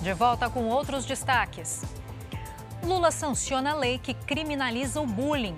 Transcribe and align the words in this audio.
De 0.00 0.14
volta 0.14 0.48
com 0.48 0.64
outros 0.64 1.04
destaques. 1.04 1.82
Lula 2.82 3.10
sanciona 3.10 3.72
a 3.72 3.74
lei 3.74 3.98
que 3.98 4.14
criminaliza 4.14 4.98
o 4.98 5.06
bullying. 5.06 5.56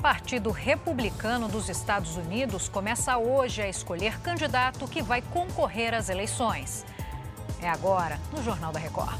Partido 0.00 0.52
Republicano 0.52 1.48
dos 1.48 1.68
Estados 1.68 2.16
Unidos 2.16 2.68
começa 2.68 3.18
hoje 3.18 3.62
a 3.62 3.68
escolher 3.68 4.20
candidato 4.20 4.86
que 4.86 5.02
vai 5.02 5.20
concorrer 5.20 5.94
às 5.94 6.08
eleições. 6.08 6.84
É 7.60 7.68
agora, 7.68 8.20
no 8.32 8.40
Jornal 8.40 8.70
da 8.70 8.78
Record. 8.78 9.18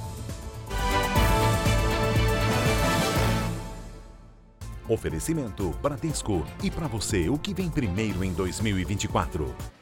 Oferecimento 4.89 5.71
Bradesco. 5.83 6.47
E 6.63 6.71
para 6.71 6.87
você, 6.87 7.29
o 7.29 7.37
que 7.37 7.53
vem 7.53 7.69
primeiro 7.69 8.23
em 8.23 8.33
2024? 8.33 9.76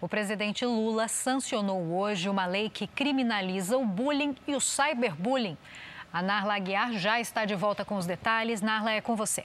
O 0.00 0.08
presidente 0.08 0.64
Lula 0.64 1.08
sancionou 1.08 1.98
hoje 1.98 2.28
uma 2.28 2.46
lei 2.46 2.70
que 2.70 2.86
criminaliza 2.86 3.76
o 3.76 3.84
bullying 3.84 4.36
e 4.46 4.54
o 4.54 4.60
cyberbullying. 4.60 5.58
A 6.12 6.22
Narla 6.22 6.54
Aguiar 6.54 6.92
já 6.92 7.18
está 7.18 7.44
de 7.44 7.56
volta 7.56 7.84
com 7.84 7.96
os 7.96 8.06
detalhes. 8.06 8.62
Narla, 8.62 8.92
é 8.92 9.00
com 9.00 9.16
você. 9.16 9.44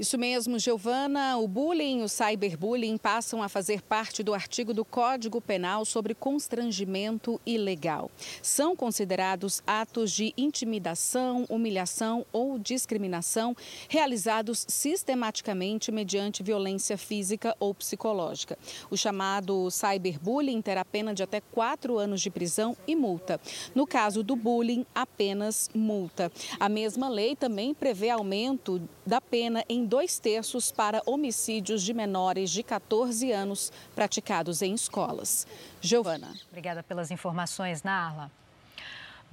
Isso 0.00 0.16
mesmo, 0.16 0.58
Giovana. 0.58 1.36
O 1.36 1.46
bullying 1.46 2.00
e 2.00 2.02
o 2.04 2.08
cyberbullying 2.08 2.96
passam 2.96 3.42
a 3.42 3.50
fazer 3.50 3.82
parte 3.82 4.22
do 4.22 4.32
artigo 4.32 4.72
do 4.72 4.82
Código 4.82 5.42
Penal 5.42 5.84
sobre 5.84 6.14
constrangimento 6.14 7.38
ilegal. 7.44 8.10
São 8.40 8.74
considerados 8.74 9.62
atos 9.66 10.10
de 10.12 10.32
intimidação, 10.38 11.44
humilhação 11.50 12.24
ou 12.32 12.58
discriminação 12.58 13.54
realizados 13.90 14.64
sistematicamente 14.66 15.92
mediante 15.92 16.42
violência 16.42 16.96
física 16.96 17.54
ou 17.60 17.74
psicológica. 17.74 18.56
O 18.90 18.96
chamado 18.96 19.70
cyberbullying 19.70 20.62
terá 20.62 20.82
pena 20.82 21.12
de 21.12 21.22
até 21.22 21.42
quatro 21.42 21.98
anos 21.98 22.22
de 22.22 22.30
prisão 22.30 22.74
e 22.86 22.96
multa. 22.96 23.38
No 23.74 23.86
caso 23.86 24.22
do 24.22 24.34
bullying, 24.34 24.86
apenas 24.94 25.68
multa. 25.74 26.32
A 26.58 26.70
mesma 26.70 27.10
lei 27.10 27.36
também 27.36 27.74
prevê 27.74 28.08
aumento 28.08 28.80
da 29.04 29.20
pena 29.20 29.62
em 29.68 29.89
dois 29.90 30.20
terços 30.20 30.70
para 30.70 31.02
homicídios 31.04 31.82
de 31.82 31.92
menores 31.92 32.48
de 32.50 32.62
14 32.62 33.32
anos 33.32 33.72
praticados 33.92 34.62
em 34.62 34.72
escolas. 34.72 35.48
Giovana. 35.80 36.32
Obrigada 36.48 36.80
pelas 36.80 37.10
informações, 37.10 37.82
Narla. 37.82 38.30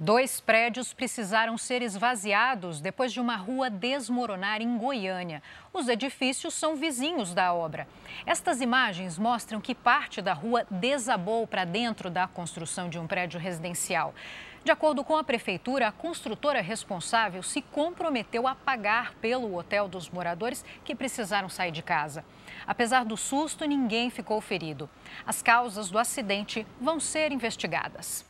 Dois 0.00 0.40
prédios 0.40 0.92
precisaram 0.92 1.58
ser 1.58 1.82
esvaziados 1.82 2.80
depois 2.80 3.12
de 3.12 3.20
uma 3.20 3.34
rua 3.34 3.68
desmoronar 3.68 4.62
em 4.62 4.78
Goiânia. 4.78 5.42
Os 5.72 5.88
edifícios 5.88 6.54
são 6.54 6.76
vizinhos 6.76 7.34
da 7.34 7.52
obra. 7.52 7.88
Estas 8.24 8.60
imagens 8.60 9.18
mostram 9.18 9.60
que 9.60 9.74
parte 9.74 10.22
da 10.22 10.32
rua 10.32 10.64
desabou 10.70 11.48
para 11.48 11.64
dentro 11.64 12.08
da 12.08 12.28
construção 12.28 12.88
de 12.88 12.96
um 12.96 13.08
prédio 13.08 13.40
residencial. 13.40 14.14
De 14.62 14.70
acordo 14.70 15.02
com 15.02 15.16
a 15.16 15.24
prefeitura, 15.24 15.88
a 15.88 15.92
construtora 15.92 16.60
responsável 16.60 17.42
se 17.42 17.60
comprometeu 17.60 18.46
a 18.46 18.54
pagar 18.54 19.14
pelo 19.14 19.56
hotel 19.56 19.88
dos 19.88 20.08
moradores 20.10 20.64
que 20.84 20.94
precisaram 20.94 21.48
sair 21.48 21.72
de 21.72 21.82
casa. 21.82 22.24
Apesar 22.64 23.04
do 23.04 23.16
susto, 23.16 23.64
ninguém 23.64 24.10
ficou 24.10 24.40
ferido. 24.40 24.88
As 25.26 25.42
causas 25.42 25.90
do 25.90 25.98
acidente 25.98 26.64
vão 26.80 27.00
ser 27.00 27.32
investigadas. 27.32 28.24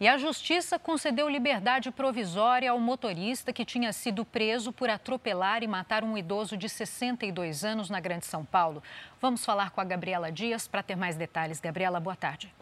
E 0.00 0.06
a 0.06 0.16
justiça 0.16 0.78
concedeu 0.78 1.28
liberdade 1.28 1.90
provisória 1.90 2.70
ao 2.70 2.78
motorista 2.78 3.52
que 3.52 3.64
tinha 3.64 3.92
sido 3.92 4.24
preso 4.24 4.72
por 4.72 4.88
atropelar 4.88 5.64
e 5.64 5.66
matar 5.66 6.04
um 6.04 6.16
idoso 6.16 6.56
de 6.56 6.68
62 6.68 7.64
anos 7.64 7.90
na 7.90 7.98
Grande 7.98 8.24
São 8.24 8.44
Paulo. 8.44 8.80
Vamos 9.20 9.44
falar 9.44 9.70
com 9.70 9.80
a 9.80 9.84
Gabriela 9.84 10.30
Dias 10.30 10.68
para 10.68 10.84
ter 10.84 10.94
mais 10.94 11.16
detalhes. 11.16 11.58
Gabriela, 11.58 11.98
boa 11.98 12.14
tarde. 12.14 12.54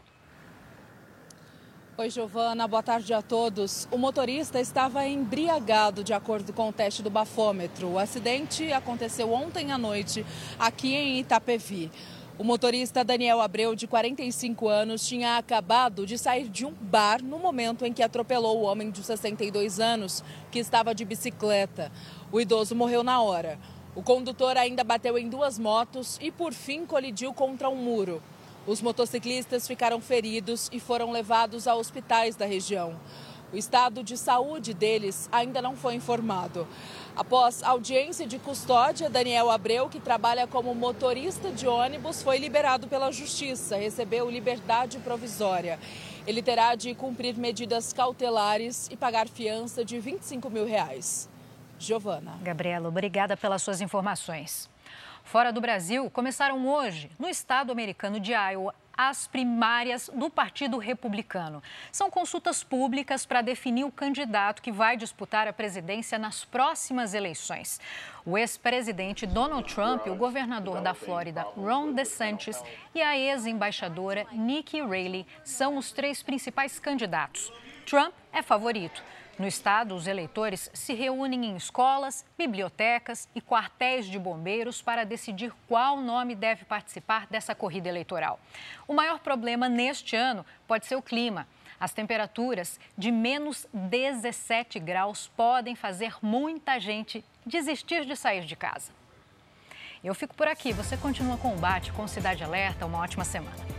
Oi, 1.98 2.10
Giovana, 2.10 2.66
boa 2.66 2.82
tarde 2.82 3.12
a 3.12 3.20
todos. 3.20 3.86
O 3.90 3.98
motorista 3.98 4.58
estava 4.58 5.06
embriagado, 5.06 6.04
de 6.04 6.14
acordo 6.14 6.52
com 6.54 6.68
o 6.68 6.72
teste 6.72 7.02
do 7.02 7.08
bafômetro. 7.10 7.88
O 7.88 7.98
acidente 7.98 8.70
aconteceu 8.72 9.32
ontem 9.32 9.72
à 9.72 9.78
noite, 9.78 10.24
aqui 10.58 10.94
em 10.94 11.20
Itapevi. 11.20 11.90
O 12.38 12.44
motorista 12.44 13.02
Daniel 13.02 13.40
Abreu, 13.40 13.74
de 13.74 13.86
45 13.86 14.68
anos, 14.68 15.06
tinha 15.08 15.38
acabado 15.38 16.04
de 16.04 16.18
sair 16.18 16.50
de 16.50 16.66
um 16.66 16.70
bar 16.70 17.22
no 17.22 17.38
momento 17.38 17.86
em 17.86 17.94
que 17.94 18.02
atropelou 18.02 18.58
o 18.58 18.64
homem 18.64 18.90
de 18.90 19.02
62 19.02 19.80
anos, 19.80 20.22
que 20.50 20.58
estava 20.58 20.94
de 20.94 21.02
bicicleta. 21.02 21.90
O 22.30 22.38
idoso 22.38 22.74
morreu 22.74 23.02
na 23.02 23.22
hora. 23.22 23.58
O 23.94 24.02
condutor 24.02 24.58
ainda 24.58 24.84
bateu 24.84 25.16
em 25.16 25.30
duas 25.30 25.58
motos 25.58 26.18
e, 26.20 26.30
por 26.30 26.52
fim, 26.52 26.84
colidiu 26.84 27.32
contra 27.32 27.70
um 27.70 27.76
muro. 27.76 28.22
Os 28.66 28.82
motociclistas 28.82 29.66
ficaram 29.66 29.98
feridos 29.98 30.68
e 30.70 30.78
foram 30.78 31.10
levados 31.12 31.66
a 31.66 31.74
hospitais 31.74 32.36
da 32.36 32.44
região. 32.44 32.96
O 33.52 33.56
estado 33.56 34.02
de 34.02 34.16
saúde 34.16 34.74
deles 34.74 35.28
ainda 35.30 35.62
não 35.62 35.76
foi 35.76 35.94
informado. 35.94 36.66
Após 37.16 37.62
audiência 37.62 38.26
de 38.26 38.38
custódia, 38.38 39.08
Daniel 39.08 39.50
Abreu, 39.50 39.88
que 39.88 40.00
trabalha 40.00 40.46
como 40.46 40.74
motorista 40.74 41.50
de 41.50 41.66
ônibus, 41.66 42.22
foi 42.22 42.38
liberado 42.38 42.88
pela 42.88 43.12
Justiça, 43.12 43.76
recebeu 43.76 44.28
liberdade 44.28 44.98
provisória. 44.98 45.78
Ele 46.26 46.42
terá 46.42 46.74
de 46.74 46.94
cumprir 46.94 47.36
medidas 47.36 47.92
cautelares 47.92 48.88
e 48.90 48.96
pagar 48.96 49.28
fiança 49.28 49.84
de 49.84 49.98
25 50.00 50.50
mil 50.50 50.66
reais. 50.66 51.28
Giovana. 51.78 52.38
Gabriela, 52.42 52.88
obrigada 52.88 53.36
pelas 53.36 53.62
suas 53.62 53.80
informações. 53.80 54.68
Fora 55.26 55.52
do 55.52 55.60
Brasil, 55.60 56.08
começaram 56.08 56.68
hoje, 56.68 57.10
no 57.18 57.28
estado 57.28 57.72
americano 57.72 58.20
de 58.20 58.30
Iowa, 58.32 58.72
as 58.96 59.26
primárias 59.26 60.08
do 60.14 60.30
Partido 60.30 60.78
Republicano. 60.78 61.60
São 61.90 62.08
consultas 62.08 62.62
públicas 62.62 63.26
para 63.26 63.42
definir 63.42 63.82
o 63.82 63.90
candidato 63.90 64.62
que 64.62 64.70
vai 64.70 64.96
disputar 64.96 65.48
a 65.48 65.52
presidência 65.52 66.16
nas 66.16 66.44
próximas 66.44 67.12
eleições. 67.12 67.80
O 68.24 68.38
ex-presidente 68.38 69.26
Donald 69.26 69.74
Trump, 69.74 70.06
o 70.06 70.14
governador 70.14 70.80
da 70.80 70.94
Flórida, 70.94 71.42
Ron 71.42 71.92
DeSantis, 71.92 72.62
e 72.94 73.02
a 73.02 73.18
ex-embaixadora 73.18 74.28
Nikki 74.30 74.80
Haley 74.80 75.26
são 75.42 75.76
os 75.76 75.90
três 75.90 76.22
principais 76.22 76.78
candidatos. 76.78 77.52
Trump 77.84 78.14
é 78.32 78.42
favorito. 78.42 79.02
No 79.38 79.46
estado, 79.46 79.94
os 79.94 80.06
eleitores 80.06 80.70
se 80.72 80.94
reúnem 80.94 81.44
em 81.44 81.56
escolas, 81.56 82.24
bibliotecas 82.38 83.28
e 83.34 83.40
quartéis 83.40 84.06
de 84.06 84.18
bombeiros 84.18 84.80
para 84.80 85.04
decidir 85.04 85.52
qual 85.68 86.00
nome 86.00 86.34
deve 86.34 86.64
participar 86.64 87.26
dessa 87.26 87.54
corrida 87.54 87.88
eleitoral. 87.88 88.40
O 88.88 88.94
maior 88.94 89.18
problema 89.18 89.68
neste 89.68 90.16
ano 90.16 90.44
pode 90.66 90.86
ser 90.86 90.96
o 90.96 91.02
clima. 91.02 91.46
As 91.78 91.92
temperaturas 91.92 92.80
de 92.96 93.12
menos 93.12 93.66
17 93.74 94.78
graus 94.78 95.30
podem 95.36 95.76
fazer 95.76 96.16
muita 96.22 96.80
gente 96.80 97.22
desistir 97.44 98.06
de 98.06 98.16
sair 98.16 98.46
de 98.46 98.56
casa. 98.56 98.90
Eu 100.02 100.14
fico 100.14 100.34
por 100.34 100.48
aqui. 100.48 100.72
Você 100.72 100.96
continua 100.96 101.36
com 101.36 101.52
o 101.52 101.58
Bate 101.58 101.92
com 101.92 102.08
Cidade 102.08 102.42
Alerta. 102.42 102.86
Uma 102.86 103.00
ótima 103.00 103.24
semana. 103.24 103.75